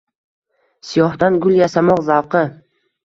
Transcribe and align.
Siyohdan 0.91 1.37
gul 1.43 1.59
yasamoq 1.59 2.03
zavqi. 2.09 2.43